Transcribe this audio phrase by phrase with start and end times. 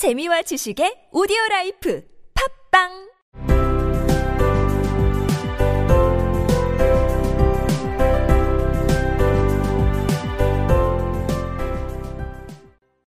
[0.00, 2.02] 재미와 지식의 오디오 라이프
[2.72, 2.88] 팝빵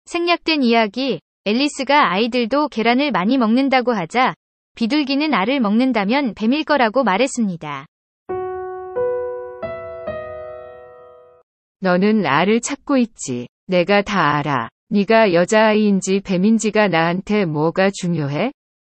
[0.05, 4.35] 생략된 이야기, 앨리스가 아이들도 계란을 많이 먹는다고 하자,
[4.77, 7.87] 비둘기는 알을 먹는다면 뱀일 거라고 말했습니다.
[11.81, 13.49] 너는 알을 찾고 있지.
[13.69, 14.69] 내가 다 알아.
[14.95, 18.53] 네가 여자아이인지 뱀인지가 나한테 뭐가 중요해?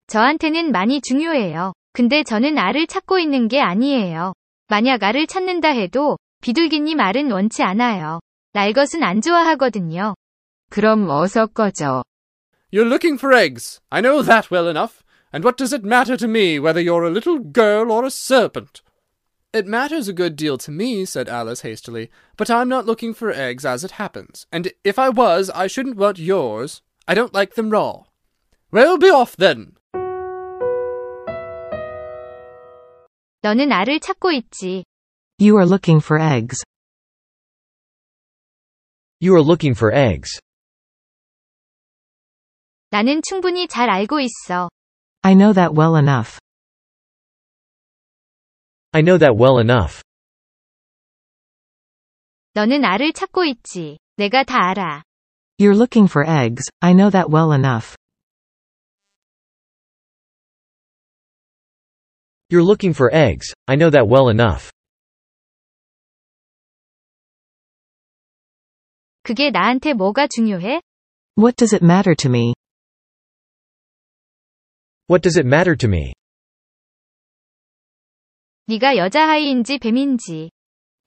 [0.08, 1.72] 저한테는 많이 중요해요.
[1.94, 4.34] 근데 저는 알을 찾고 있는 게 아니에요.
[4.68, 8.20] 만약 알을 찾는다 해도 비둘기님 알은 원치 않아요.
[8.52, 10.14] 날 것은 안 좋아하거든요.
[10.68, 12.04] 그럼 어서 꺼져.
[12.70, 13.80] You're looking for eggs.
[13.88, 15.02] I know that well enough.
[15.32, 18.82] And what does it matter to me whether you're a little girl or a serpent?
[19.55, 23.31] It matters a good deal to me, said Alice hastily, but I'm not looking for
[23.31, 26.81] eggs as it happens, and if I was, I shouldn't want yours.
[27.07, 28.03] I don't like them raw.
[28.71, 29.75] Well, be off then.
[33.43, 34.83] 너는 알을 찾고 있지.
[35.39, 36.63] You are looking for eggs.
[39.19, 40.39] You are looking for eggs.
[42.91, 44.69] 나는 충분히 잘 알고 있어.
[45.23, 46.39] I know that well enough.
[48.93, 50.01] I know that well enough.
[52.53, 53.97] 너는 알을 찾고 있지.
[54.17, 55.03] 내가 다 알아.
[55.57, 57.95] You're looking for eggs, I know that well enough.
[62.49, 64.71] You're looking for eggs, I know that well enough.
[69.23, 70.81] 그게 나한테 뭐가 중요해?
[71.37, 72.53] What does it matter to me?
[75.07, 76.13] What does it matter to me?
[78.67, 80.51] 네가 여자아이인지 뱀인지.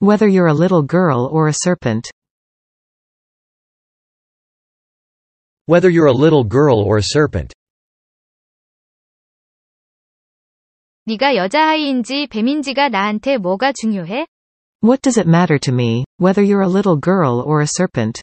[0.01, 2.11] Whether you're a little girl or a serpent.
[5.67, 7.53] Whether you're a little girl or a serpent.
[11.05, 14.27] 네가 여자아이인지 뱀인지가 나한테 뭐가 중요해?
[14.81, 18.21] What does it matter to me, whether you're a little girl or a serpent?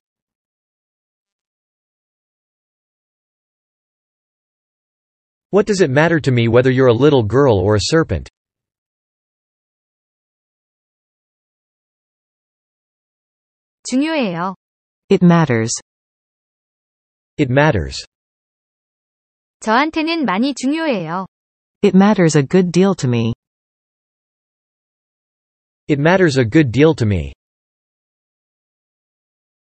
[5.51, 8.31] What does it matter to me whether you're a little girl or a serpent?
[13.87, 14.55] 중요해요.
[15.11, 15.73] It matters.
[17.39, 18.05] It matters.
[19.61, 21.27] 저한테는 많이 중요해요.
[21.85, 23.35] It matters a good deal to me.
[25.89, 27.33] It matters a good deal to me.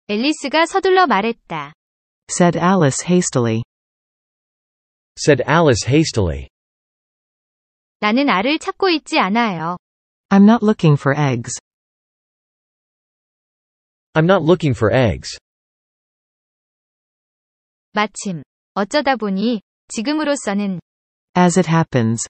[0.07, 1.73] 앨리스가 서둘러 말했다.
[2.29, 3.63] Said Alice hastily.
[5.17, 6.47] Said Alice hastily.
[7.99, 9.77] 나는 알을 찾고 있지 않아요.
[10.29, 11.59] I'm not looking for eggs.
[14.17, 15.37] I'm not looking for eggs.
[17.93, 18.43] 마침.
[18.73, 20.79] 어쩌다 보니, 지금으로서는,
[21.37, 22.27] As it happens.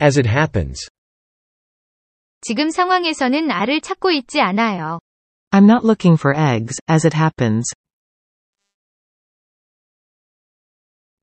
[0.00, 0.88] As it happens.
[2.40, 4.98] 지금 상황에서는 알을 찾고 있지 않아요.
[5.50, 7.72] I'm not looking for eggs, as it happens.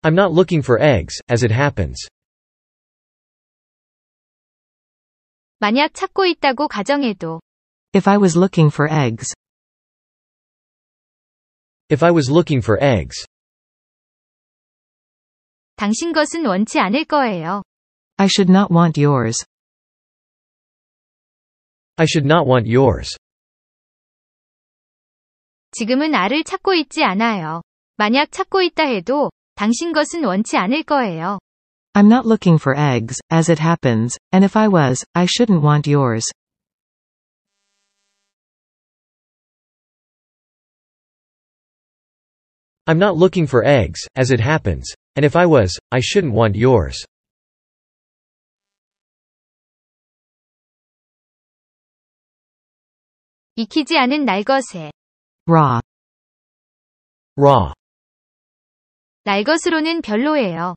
[0.02, 2.10] I'm not looking for eggs, as it happens.
[5.60, 7.42] 만약 찾고 있다고 가정해도,
[7.94, 9.34] If I was looking for eggs.
[11.90, 13.26] If I was looking for eggs.
[15.78, 17.64] 당신 것은 원치 않을 거예요.
[18.18, 19.46] I should not want yours.
[21.98, 23.18] I should not want yours.
[25.72, 27.62] 지금은 알을 찾고 있지 않아요.
[27.98, 31.40] 만약 찾고 있다 해도, 당신 것은 원치 않을 거예요.
[31.94, 35.90] I'm not looking for eggs, as it happens, and if I was, I shouldn't want
[35.90, 36.26] yours.
[42.90, 46.56] I'm not looking for eggs, as it happens, and if I was, I shouldn't want
[46.56, 47.06] yours.
[53.56, 54.92] 익히지 않은 날것에,
[55.48, 55.80] Raw.
[57.38, 57.74] Raw.
[59.24, 60.76] 날것으로는 별로예요.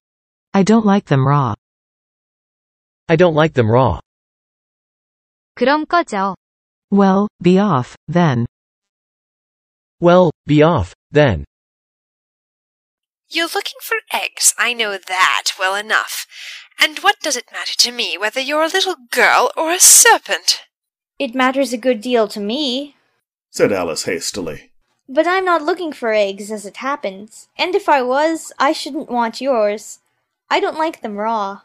[0.53, 1.55] I don't like them raw.
[3.09, 4.00] I don't like them raw.
[5.55, 6.37] 그럼 꺼져.
[6.91, 8.47] Well, be off, then.
[10.00, 11.45] Well, be off, then.
[13.34, 16.28] You're looking for eggs, I know that well enough.
[16.80, 20.62] And what does it matter to me whether you're a little girl or a serpent?
[21.18, 22.96] It matters a good deal to me.
[23.50, 24.72] said Alice hastily.
[25.10, 27.48] But I'm not looking for eggs as it happens.
[27.58, 29.98] And if I was, I shouldn't want yours.
[30.52, 31.62] I don't like them raw.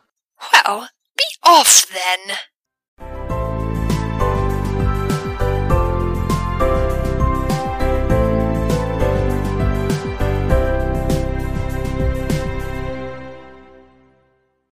[0.51, 0.89] Well,
[1.19, 2.37] be off then.